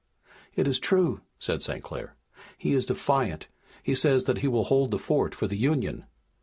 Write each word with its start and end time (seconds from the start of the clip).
"It 0.55 0.67
is 0.67 0.79
true," 0.79 1.21
said 1.37 1.61
St. 1.61 1.83
Clair. 1.83 2.15
"He 2.57 2.73
is 2.73 2.87
defiant. 2.87 3.49
He 3.83 3.93
says 3.93 4.23
that 4.23 4.39
he 4.39 4.47
will 4.47 4.63
hold 4.63 4.89
the 4.89 4.97
fort 4.97 5.35
for 5.35 5.45
the 5.45 5.55
Union." 5.55 6.05